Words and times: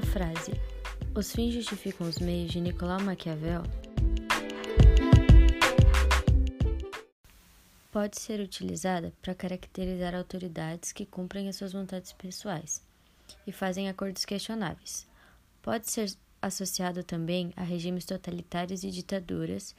A 0.00 0.02
frase 0.02 0.52
Os 1.14 1.30
fins 1.30 1.52
justificam 1.52 2.08
os 2.08 2.18
meios 2.18 2.50
de 2.50 2.58
Nicolau 2.58 2.98
Maquiavel 3.02 3.62
pode 7.92 8.18
ser 8.18 8.40
utilizada 8.40 9.12
para 9.20 9.34
caracterizar 9.34 10.14
autoridades 10.14 10.90
que 10.90 11.04
cumprem 11.04 11.50
as 11.50 11.56
suas 11.56 11.74
vontades 11.74 12.14
pessoais 12.14 12.82
e 13.46 13.52
fazem 13.52 13.90
acordos 13.90 14.24
questionáveis. 14.24 15.06
Pode 15.60 15.90
ser 15.90 16.10
associado 16.40 17.04
também 17.04 17.52
a 17.54 17.62
regimes 17.62 18.06
totalitários 18.06 18.82
e 18.84 18.90
ditaduras 18.90 19.74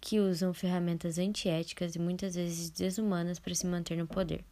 que 0.00 0.18
usam 0.18 0.52
ferramentas 0.52 1.18
antiéticas 1.18 1.94
e 1.94 2.00
muitas 2.00 2.34
vezes 2.34 2.68
desumanas 2.70 3.38
para 3.38 3.54
se 3.54 3.66
manter 3.66 3.96
no 3.96 4.08
poder. 4.08 4.44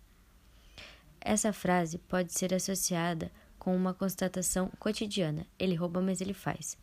Essa 1.21 1.53
frase 1.53 1.99
pode 1.99 2.33
ser 2.33 2.55
associada 2.55 3.33
com 3.65 3.75
uma 3.75 3.95
constatação 3.95 4.71
cotidiana: 4.79 5.47
ele 5.59 5.75
rouba, 5.75 6.03
mas 6.03 6.21
ele 6.21 6.35
faz. 6.35 6.77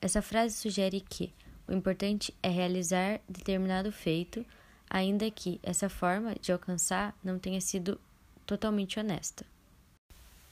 Essa 0.00 0.22
frase 0.22 0.56
sugere 0.56 1.02
que 1.02 1.34
o 1.68 1.72
importante 1.72 2.34
é 2.42 2.48
realizar 2.48 3.20
determinado 3.28 3.92
feito, 3.92 4.44
ainda 4.88 5.30
que 5.30 5.60
essa 5.62 5.90
forma 5.90 6.34
de 6.40 6.50
alcançar 6.50 7.14
não 7.22 7.38
tenha 7.38 7.60
sido 7.60 8.00
totalmente 8.46 8.98
honesta. 8.98 9.44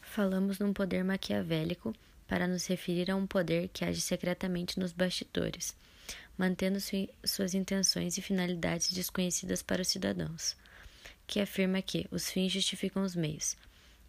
Falamos 0.02 0.58
num 0.58 0.74
poder 0.74 1.02
maquiavélico 1.02 1.94
para 2.28 2.46
nos 2.46 2.66
referir 2.66 3.10
a 3.10 3.16
um 3.16 3.26
poder 3.26 3.68
que 3.68 3.84
age 3.84 4.00
secretamente 4.02 4.78
nos 4.78 4.92
bastidores, 4.92 5.74
mantendo 6.36 6.78
suas 7.24 7.54
intenções 7.54 8.18
e 8.18 8.22
finalidades 8.22 8.90
desconhecidas 8.90 9.62
para 9.62 9.80
os 9.80 9.88
cidadãos, 9.88 10.54
que 11.26 11.40
afirma 11.40 11.80
que 11.80 12.06
os 12.10 12.30
fins 12.30 12.52
justificam 12.52 13.02
os 13.02 13.16
meios, 13.16 13.56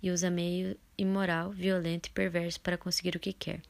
e 0.04 0.12
usa 0.12 0.30
meio 0.30 0.78
imoral, 0.98 1.52
violento 1.52 2.08
e 2.08 2.12
perverso 2.12 2.60
para 2.60 2.78
conseguir 2.78 3.16
o 3.16 3.20
que 3.20 3.32
quer, 3.32 3.62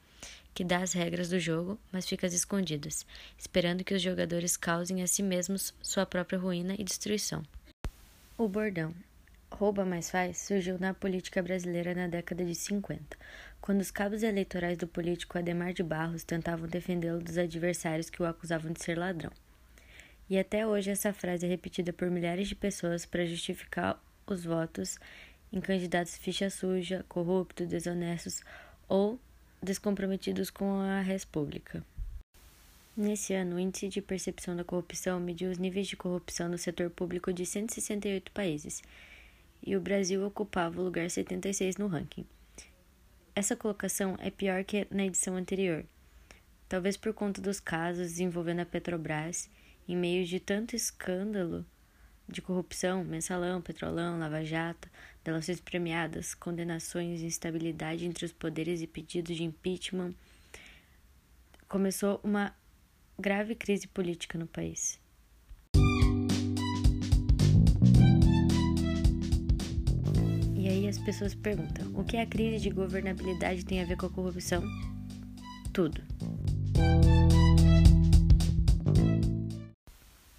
que 0.51 0.63
dá 0.63 0.79
as 0.79 0.91
regras 0.91 1.29
do 1.29 1.39
jogo, 1.39 1.79
mas 1.91 2.07
fica 2.07 2.25
às 2.25 2.33
escondidas, 2.33 3.05
esperando 3.37 3.83
que 3.83 3.93
os 3.93 4.01
jogadores 4.01 4.57
causem 4.57 5.03
a 5.03 5.07
si 5.07 5.21
mesmos 5.21 5.75
sua 5.79 6.07
própria 6.07 6.39
ruína 6.39 6.73
e 6.77 6.83
destruição. 6.83 7.43
O 8.35 8.47
bordão 8.47 8.95
rouba 9.51 9.85
mais 9.85 10.09
faz 10.09 10.39
surgiu 10.39 10.79
na 10.79 10.95
política 10.95 11.41
brasileira 11.41 11.93
na 11.93 12.07
década 12.07 12.43
de 12.43 12.55
50, 12.55 13.15
quando 13.61 13.81
os 13.81 13.91
cabos 13.91 14.23
eleitorais 14.23 14.77
do 14.77 14.87
político 14.87 15.37
Ademar 15.37 15.71
de 15.71 15.83
Barros 15.83 16.23
tentavam 16.23 16.67
defendê-lo 16.67 17.21
dos 17.21 17.37
adversários 17.37 18.09
que 18.09 18.23
o 18.23 18.25
acusavam 18.25 18.71
de 18.71 18.83
ser 18.83 18.97
ladrão. 18.97 19.31
E 20.27 20.39
até 20.39 20.65
hoje 20.65 20.89
essa 20.89 21.13
frase 21.13 21.45
é 21.45 21.49
repetida 21.49 21.93
por 21.93 22.09
milhares 22.09 22.47
de 22.47 22.55
pessoas 22.55 23.05
para 23.05 23.25
justificar 23.25 24.01
os 24.25 24.43
votos 24.43 24.97
em 25.53 25.61
candidatos 25.61 26.17
ficha 26.17 26.49
suja, 26.49 27.05
corruptos, 27.07 27.67
desonestos 27.67 28.41
ou 28.89 29.19
descomprometidos 29.61 30.49
com 30.49 30.79
a 30.79 30.99
res 30.99 31.23
pública. 31.23 31.85
Nesse 32.97 33.33
ano, 33.33 33.55
o 33.55 33.59
Índice 33.59 33.87
de 33.87 34.01
Percepção 34.01 34.55
da 34.55 34.63
Corrupção 34.63 35.19
mediu 35.19 35.51
os 35.51 35.59
níveis 35.59 35.87
de 35.87 35.95
corrupção 35.95 36.49
no 36.49 36.57
setor 36.57 36.89
público 36.89 37.31
de 37.31 37.45
168 37.45 38.31
países 38.31 38.83
e 39.65 39.75
o 39.75 39.81
Brasil 39.81 40.25
ocupava 40.25 40.81
o 40.81 40.83
lugar 40.83 41.09
76 41.09 41.77
no 41.77 41.87
ranking. 41.87 42.25
Essa 43.35 43.55
colocação 43.55 44.15
é 44.19 44.29
pior 44.29 44.63
que 44.63 44.87
na 44.91 45.05
edição 45.05 45.35
anterior, 45.35 45.85
talvez 46.67 46.97
por 46.97 47.13
conta 47.13 47.41
dos 47.41 47.59
casos 47.59 48.19
envolvendo 48.19 48.59
a 48.59 48.65
Petrobras, 48.65 49.49
em 49.87 49.95
meio 49.95 50.25
de 50.25 50.39
tanto 50.39 50.75
escândalo 50.75 51.65
de 52.27 52.41
corrupção, 52.41 53.03
mensalão, 53.03 53.61
petrolão, 53.61 54.19
lava-jato, 54.19 54.89
delações 55.23 55.59
premiadas, 55.59 56.33
condenações 56.33 57.21
e 57.21 57.25
instabilidade 57.25 58.05
entre 58.05 58.25
os 58.25 58.31
poderes 58.31 58.81
e 58.81 58.87
pedidos 58.87 59.35
de 59.35 59.43
impeachment, 59.43 60.13
começou 61.67 62.19
uma 62.23 62.55
grave 63.19 63.55
crise 63.55 63.87
política 63.87 64.37
no 64.37 64.47
país. 64.47 65.01
as 70.93 70.99
pessoas 70.99 71.33
perguntam: 71.33 71.91
o 71.95 72.03
que 72.03 72.17
a 72.17 72.25
crise 72.25 72.59
de 72.59 72.69
governabilidade 72.69 73.65
tem 73.65 73.81
a 73.81 73.85
ver 73.85 73.97
com 73.97 74.05
a 74.05 74.09
corrupção? 74.09 74.63
Tudo. 75.73 76.03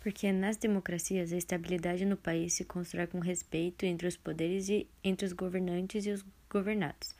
Porque 0.04 0.30
nas 0.30 0.58
democracias 0.58 1.32
a 1.32 1.36
estabilidade 1.38 2.04
no 2.04 2.14
país 2.14 2.52
se 2.52 2.62
constrói 2.62 3.06
com 3.06 3.20
respeito 3.20 3.86
entre 3.86 4.06
os 4.06 4.18
poderes 4.18 4.68
e 4.68 4.86
entre 5.02 5.24
os 5.24 5.32
governantes 5.32 6.04
e 6.04 6.10
os 6.10 6.22
governados. 6.50 7.16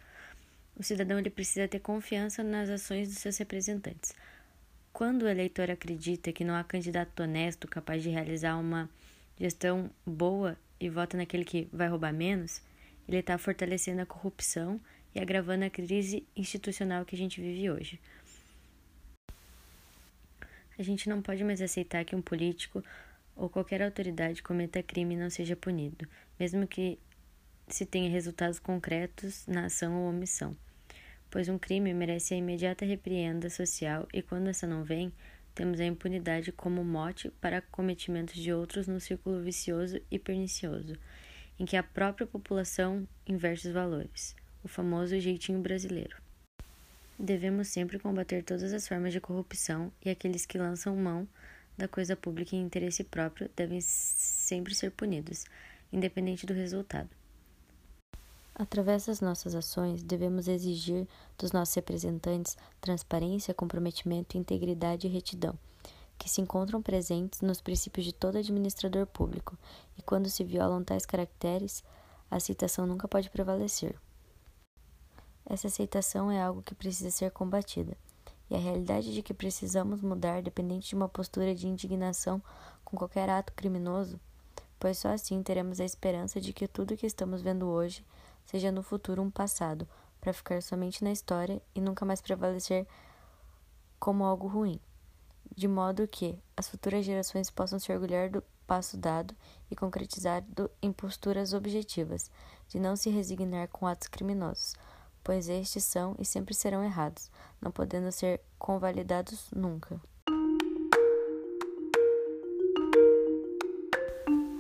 O 0.77 0.83
cidadão 0.83 1.19
ele 1.19 1.31
precisa 1.31 1.67
ter 1.67 1.79
confiança 1.79 2.43
nas 2.43 2.69
ações 2.69 3.09
dos 3.09 3.17
seus 3.17 3.39
representantes. 3.39 4.13
Quando 4.93 5.23
o 5.23 5.29
eleitor 5.29 5.71
acredita 5.71 6.31
que 6.31 6.45
não 6.45 6.55
há 6.55 6.63
candidato 6.63 7.23
honesto 7.23 7.67
capaz 7.67 8.03
de 8.03 8.11
realizar 8.11 8.59
uma 8.59 8.91
gestão 9.41 9.91
boa 10.05 10.55
e 10.79 10.91
vota 10.91 11.17
naquele 11.17 11.47
que 11.47 11.67
vai 11.73 11.89
roubar 11.89 12.13
menos, 12.13 12.61
ele 13.09 13.17
está 13.17 13.39
fortalecendo 13.39 14.03
a 14.03 14.07
corrupção 14.07 14.79
e 15.15 15.21
agravando 15.21 15.65
a 15.65 15.71
crise 15.71 16.27
institucional 16.37 17.07
que 17.07 17.15
a 17.15 17.19
gente 17.19 17.41
vive 17.41 17.71
hoje. 17.71 17.99
A 20.79 20.83
gente 20.83 21.09
não 21.09 21.23
pode 21.23 21.45
mais 21.45 21.63
aceitar 21.63 22.05
que 22.05 22.17
um 22.17 22.23
político 22.23 22.83
ou 23.37 23.49
qualquer 23.49 23.83
autoridade 23.83 24.43
cometa 24.43 24.83
crime 24.83 25.15
e 25.15 25.19
não 25.19 25.31
seja 25.31 25.57
punido, 25.57 26.09
mesmo 26.39 26.67
que 26.67 26.99
se 27.69 27.87
tenha 27.87 28.11
resultados 28.11 28.59
concretos 28.59 29.47
na 29.47 29.67
ação 29.67 29.95
ou 30.03 30.11
omissão, 30.11 30.57
pois 31.31 31.49
um 31.49 31.59
crime 31.59 31.93
merece 31.95 32.35
a 32.35 32.37
imediata 32.37 32.85
repreenda 32.85 33.49
social 33.49 34.07
e 34.13 34.23
quando 34.23 34.49
essa 34.49 34.67
não 34.67 34.85
vem, 34.85 35.13
temos 35.55 35.81
a 35.81 35.85
impunidade 35.85 36.53
como 36.53 36.85
mote 36.85 37.31
para 37.41 37.61
cometimentos 37.61 38.35
de 38.35 38.53
outros 38.53 38.87
no 38.89 39.01
círculo 39.01 39.41
vicioso 39.41 40.01
e 40.11 40.19
pernicioso 40.19 40.97
em 41.59 41.65
que 41.65 41.77
a 41.77 41.83
própria 41.83 42.27
população 42.27 43.07
inverte 43.27 43.69
os 43.69 43.73
valores, 43.73 44.35
o 44.63 44.69
famoso 44.69 45.19
jeitinho 45.21 45.61
brasileiro. 45.61 46.24
Devemos 47.19 47.69
sempre 47.69 47.99
combater 47.99 48.43
todas 48.43 48.73
as 48.73 48.89
formas 48.89 49.13
de 49.13 49.21
corrupção 49.21 49.93
e 50.05 50.11
aqueles 50.11 50.47
que 50.47 50.59
lançam 50.59 50.97
mão 50.97 51.29
da 51.77 51.89
coisa 51.89 52.17
pública 52.17 52.57
em 52.57 52.63
interesse 52.63 53.05
próprio 53.05 53.51
devem 53.57 53.81
sempre 53.81 54.75
ser 54.75 54.91
punidos, 54.91 55.45
independente 55.93 56.47
do 56.47 56.55
resultado. 56.55 57.09
Através 58.55 59.07
das 59.07 59.21
nossas 59.21 59.55
ações, 59.55 60.03
devemos 60.03 60.47
exigir 60.47 61.09
dos 61.37 61.51
nossos 61.51 61.75
representantes 61.75 62.57
transparência, 62.81 63.53
comprometimento, 63.53 64.39
integridade 64.39 65.07
e 65.07 65.11
retidão 65.11 65.59
que 66.19 66.29
se 66.29 66.41
encontram 66.41 66.81
presentes 66.81 67.41
nos 67.41 67.61
princípios 67.61 68.07
de 68.07 68.13
todo 68.13 68.39
administrador 68.39 69.07
público, 69.07 69.59
e 69.99 70.03
quando 70.03 70.29
se 70.31 70.45
violam 70.45 70.83
tais 70.83 71.05
caracteres, 71.05 71.83
a 72.31 72.37
aceitação 72.37 72.87
nunca 72.87 73.09
pode 73.09 73.31
prevalecer. 73.31 73.97
Essa 75.47 75.67
aceitação 75.67 76.31
é 76.31 76.43
algo 76.43 76.63
que 76.63 76.75
precisa 76.75 77.11
ser 77.11 77.31
combatida, 77.31 77.97
e 78.49 78.55
a 78.55 78.59
realidade 78.59 79.13
de 79.13 79.23
que 79.23 79.35
precisamos 79.35 80.01
mudar 80.01 80.43
dependente 80.43 80.89
de 80.89 80.95
uma 80.95 81.09
postura 81.09 81.55
de 81.55 81.67
indignação 81.67 82.43
com 82.85 82.97
qualquer 82.97 83.29
ato 83.29 83.53
criminoso, 83.53 84.19
pois 84.79 84.99
só 84.99 85.09
assim 85.09 85.43
teremos 85.43 85.81
a 85.81 85.85
esperança 85.85 86.41
de 86.41 86.53
que 86.53 86.69
tudo 86.69 86.95
o 86.95 86.97
que 86.97 87.07
estamos 87.07 87.43
vendo 87.43 87.67
hoje 87.67 88.05
seja 88.47 88.71
no 88.71 88.83
futuro 88.83 89.23
um 89.23 89.31
passado, 89.31 89.89
para 90.21 90.33
ficar 90.33 90.63
somente 90.63 91.05
na 91.05 91.13
história 91.13 91.61
e 91.75 91.81
nunca 91.81 92.05
mais 92.05 92.23
prevalecer 92.23 92.87
como 93.99 94.25
algo 94.25 94.47
ruim. 94.47 94.81
De 95.55 95.69
modo 95.69 96.09
que 96.09 96.39
as 96.57 96.67
futuras 96.67 97.05
gerações 97.05 97.51
possam 97.51 97.79
se 97.79 97.93
orgulhar 97.93 98.31
do 98.31 98.43
passo 98.67 98.97
dado 98.97 99.37
e 99.71 99.77
concretizado 99.77 100.71
em 100.81 100.91
posturas 100.91 101.53
objetivas, 101.53 102.31
de 102.69 102.81
não 102.81 102.97
se 102.97 103.11
resignar 103.11 103.69
com 103.69 103.87
atos 103.87 104.09
criminosos, 104.09 104.75
pois 105.25 105.49
estes 105.49 105.83
são 105.83 106.15
e 106.19 106.25
sempre 106.25 106.55
serão 106.55 106.85
errados, 106.85 107.31
não 107.61 107.73
podendo 107.73 108.13
ser 108.13 108.41
convalidados 108.59 109.51
nunca. 109.51 110.01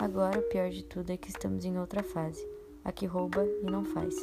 Agora, 0.00 0.38
o 0.38 0.48
pior 0.48 0.70
de 0.70 0.82
tudo 0.82 1.10
é 1.10 1.16
que 1.16 1.28
estamos 1.28 1.64
em 1.64 1.78
outra 1.78 2.02
fase, 2.02 2.44
a 2.84 2.90
que 2.90 3.06
rouba 3.06 3.46
e 3.62 3.70
não 3.70 3.84
faz. 3.84 4.14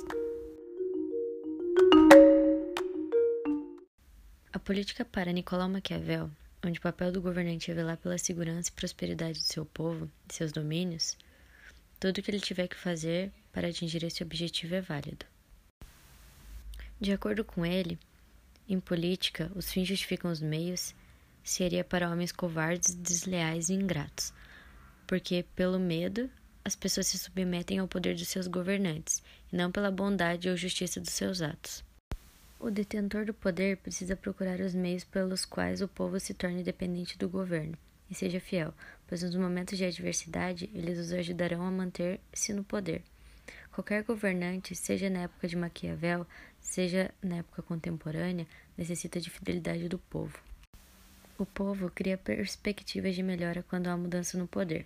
A 4.51 4.59
política 4.59 5.05
para 5.05 5.31
Nicolau 5.31 5.69
Maquiavel 5.69 6.29
onde 6.63 6.79
o 6.79 6.81
papel 6.81 7.11
do 7.11 7.21
governante 7.21 7.71
é 7.71 7.73
velar 7.73 7.97
pela 7.97 8.17
segurança 8.17 8.69
e 8.69 8.73
prosperidade 8.73 9.39
do 9.39 9.45
seu 9.45 9.65
povo, 9.65 10.09
de 10.27 10.35
seus 10.35 10.51
domínios, 10.51 11.17
tudo 11.99 12.19
o 12.19 12.21
que 12.21 12.29
ele 12.29 12.39
tiver 12.39 12.67
que 12.67 12.75
fazer 12.75 13.31
para 13.51 13.67
atingir 13.67 14.03
esse 14.03 14.23
objetivo 14.23 14.75
é 14.75 14.81
válido. 14.81 15.25
De 17.01 17.11
acordo 17.11 17.43
com 17.43 17.65
ele, 17.65 17.97
em 18.69 18.79
política, 18.79 19.51
os 19.55 19.71
fins 19.71 19.87
justificam 19.87 20.31
os 20.31 20.39
meios 20.39 20.93
seria 21.43 21.83
para 21.83 22.07
homens 22.07 22.31
covardes, 22.31 22.93
desleais 22.93 23.69
e 23.69 23.73
ingratos, 23.73 24.31
porque 25.07 25.43
pelo 25.55 25.79
medo 25.79 26.29
as 26.63 26.75
pessoas 26.75 27.07
se 27.07 27.17
submetem 27.17 27.79
ao 27.79 27.87
poder 27.87 28.13
dos 28.13 28.27
seus 28.27 28.45
governantes, 28.45 29.23
e 29.51 29.55
não 29.55 29.71
pela 29.71 29.89
bondade 29.89 30.47
ou 30.47 30.55
justiça 30.55 31.01
dos 31.01 31.09
seus 31.09 31.41
atos. 31.41 31.83
O 32.59 32.69
detentor 32.69 33.25
do 33.25 33.33
poder 33.33 33.77
precisa 33.77 34.15
procurar 34.15 34.59
os 34.59 34.75
meios 34.75 35.03
pelos 35.03 35.43
quais 35.43 35.81
o 35.81 35.87
povo 35.87 36.19
se 36.19 36.35
torne 36.35 36.61
dependente 36.61 37.17
do 37.17 37.27
governo 37.27 37.75
e 38.11 38.13
seja 38.13 38.39
fiel, 38.39 38.75
pois 39.07 39.23
nos 39.23 39.35
momentos 39.35 39.75
de 39.75 39.85
adversidade 39.85 40.69
eles 40.71 40.99
os 40.99 41.11
ajudarão 41.11 41.65
a 41.65 41.71
manter-se 41.71 42.53
no 42.53 42.63
poder. 42.63 43.01
Qualquer 43.71 44.03
governante, 44.03 44.75
seja 44.75 45.09
na 45.09 45.21
época 45.21 45.47
de 45.47 45.55
Maquiavel, 45.55 46.27
seja 46.61 47.11
na 47.21 47.37
época 47.37 47.61
contemporânea, 47.61 48.47
necessita 48.77 49.19
de 49.19 49.29
fidelidade 49.29 49.89
do 49.89 49.97
povo. 49.97 50.37
O 51.37 51.45
povo 51.45 51.89
cria 51.89 52.17
perspectivas 52.17 53.15
de 53.15 53.23
melhora 53.23 53.63
quando 53.63 53.87
há 53.87 53.97
mudança 53.97 54.37
no 54.37 54.47
poder. 54.47 54.85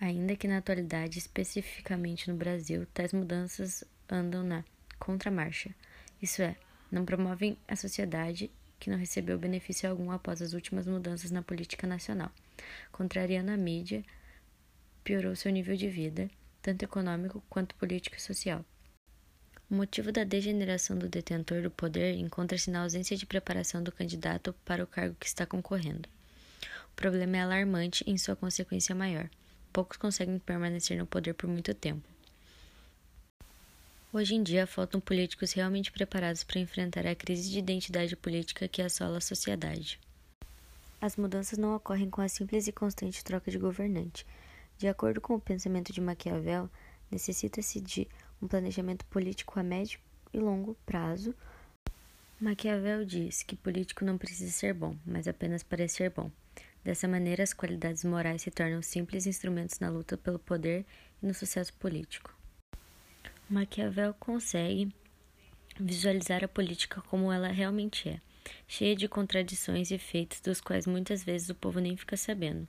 Ainda 0.00 0.36
que 0.36 0.46
na 0.46 0.58
atualidade, 0.58 1.18
especificamente 1.18 2.30
no 2.30 2.36
Brasil, 2.36 2.86
tais 2.94 3.12
mudanças 3.12 3.82
andam 4.08 4.44
na 4.44 4.64
contramarcha. 4.98 5.74
Isso 6.22 6.40
é, 6.40 6.56
não 6.90 7.04
promovem 7.04 7.58
a 7.66 7.74
sociedade 7.74 8.50
que 8.78 8.88
não 8.88 8.96
recebeu 8.96 9.36
benefício 9.36 9.90
algum 9.90 10.12
após 10.12 10.40
as 10.40 10.52
últimas 10.52 10.86
mudanças 10.86 11.32
na 11.32 11.42
política 11.42 11.86
nacional. 11.86 12.30
Contrariando 12.92 13.50
a 13.50 13.56
mídia, 13.56 14.04
piorou 15.02 15.34
seu 15.34 15.50
nível 15.50 15.74
de 15.74 15.88
vida, 15.88 16.30
tanto 16.62 16.84
econômico 16.84 17.42
quanto 17.48 17.74
político 17.74 18.16
e 18.16 18.22
social. 18.22 18.64
O 19.70 19.74
motivo 19.74 20.10
da 20.10 20.24
degeneração 20.24 20.96
do 20.96 21.10
detentor 21.10 21.60
do 21.60 21.70
poder 21.70 22.14
encontra-se 22.14 22.70
na 22.70 22.82
ausência 22.82 23.16
de 23.16 23.26
preparação 23.26 23.82
do 23.82 23.92
candidato 23.92 24.54
para 24.64 24.82
o 24.82 24.86
cargo 24.86 25.14
que 25.20 25.26
está 25.26 25.44
concorrendo. 25.44 26.08
O 26.90 26.96
problema 26.96 27.36
é 27.36 27.42
alarmante 27.42 28.02
em 28.06 28.16
sua 28.16 28.34
consequência 28.34 28.94
maior. 28.94 29.28
Poucos 29.70 29.98
conseguem 29.98 30.38
permanecer 30.38 30.96
no 30.96 31.06
poder 31.06 31.34
por 31.34 31.48
muito 31.50 31.74
tempo. 31.74 32.02
Hoje 34.10 34.34
em 34.34 34.42
dia, 34.42 34.66
faltam 34.66 35.02
políticos 35.02 35.52
realmente 35.52 35.92
preparados 35.92 36.42
para 36.42 36.58
enfrentar 36.58 37.06
a 37.06 37.14
crise 37.14 37.50
de 37.50 37.58
identidade 37.58 38.16
política 38.16 38.66
que 38.66 38.80
assola 38.80 39.18
a 39.18 39.20
sociedade. 39.20 40.00
As 40.98 41.14
mudanças 41.14 41.58
não 41.58 41.76
ocorrem 41.76 42.08
com 42.08 42.22
a 42.22 42.28
simples 42.28 42.66
e 42.66 42.72
constante 42.72 43.22
troca 43.22 43.50
de 43.50 43.58
governante. 43.58 44.26
De 44.78 44.88
acordo 44.88 45.20
com 45.20 45.34
o 45.34 45.40
pensamento 45.40 45.92
de 45.92 46.00
Maquiavel, 46.00 46.70
necessita-se 47.10 47.80
de 47.82 48.08
um 48.40 48.48
planejamento 48.48 49.04
político 49.06 49.58
a 49.58 49.62
médio 49.62 50.00
e 50.32 50.38
longo 50.38 50.76
prazo. 50.86 51.34
Maquiavel 52.40 53.04
diz 53.04 53.42
que 53.42 53.56
político 53.56 54.04
não 54.04 54.16
precisa 54.16 54.52
ser 54.52 54.72
bom, 54.72 54.96
mas 55.04 55.26
apenas 55.26 55.62
parecer 55.62 56.10
bom. 56.10 56.30
Dessa 56.84 57.08
maneira, 57.08 57.42
as 57.42 57.52
qualidades 57.52 58.04
morais 58.04 58.42
se 58.42 58.50
tornam 58.50 58.80
simples 58.80 59.26
instrumentos 59.26 59.80
na 59.80 59.90
luta 59.90 60.16
pelo 60.16 60.38
poder 60.38 60.86
e 61.22 61.26
no 61.26 61.34
sucesso 61.34 61.72
político. 61.74 62.34
Maquiavel 63.50 64.14
consegue 64.14 64.94
visualizar 65.78 66.44
a 66.44 66.48
política 66.48 67.00
como 67.02 67.32
ela 67.32 67.48
realmente 67.48 68.08
é, 68.08 68.20
cheia 68.66 68.94
de 68.94 69.08
contradições 69.08 69.90
e 69.90 69.94
efeitos 69.94 70.40
dos 70.40 70.60
quais 70.60 70.86
muitas 70.86 71.24
vezes 71.24 71.48
o 71.50 71.54
povo 71.54 71.80
nem 71.80 71.96
fica 71.96 72.16
sabendo. 72.16 72.66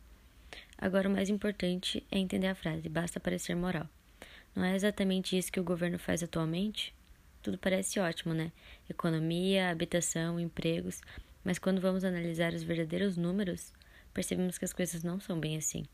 Agora, 0.78 1.08
o 1.08 1.12
mais 1.12 1.30
importante 1.30 2.06
é 2.12 2.18
entender 2.18 2.48
a 2.48 2.56
frase: 2.56 2.88
basta 2.90 3.20
parecer 3.20 3.56
moral. 3.56 3.88
Não 4.56 4.64
é 4.64 4.76
exatamente 4.76 5.38
isso 5.38 5.52
que 5.52 5.60
o 5.60 5.64
governo 5.64 5.98
faz 5.98 6.24
atualmente? 6.24 6.94
Tudo 7.42 7.58
parece 7.58 8.00
ótimo, 8.00 8.34
né? 8.34 8.52
Economia, 8.90 9.70
habitação, 9.70 10.40
empregos, 10.40 11.02
mas 11.44 11.58
quando 11.58 11.80
vamos 11.80 12.04
analisar 12.04 12.54
os 12.54 12.64
verdadeiros 12.64 13.16
números, 13.16 13.74
percebemos 14.14 14.58
que 14.58 14.66
as 14.66 14.74
coisas 14.74 15.04
não 15.04 15.20
são 15.20 15.40
bem 15.40 15.58
assim. 15.58 15.86